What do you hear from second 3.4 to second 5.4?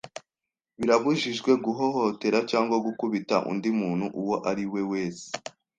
undi muntu uwo ari we wese.